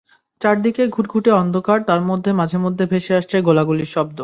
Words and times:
চারদিকে 0.41 0.83
ঘুটঘুটে 0.87 1.31
অন্ধকার, 1.31 1.79
তার 1.83 2.01
মধ্যে 2.01 2.31
মাঝে 2.33 2.57
মধ্যে 2.57 2.83
ভেসে 2.85 3.13
আসছে 3.15 3.37
গোলাগুলির 3.41 3.89
শব্দ। 3.95 4.19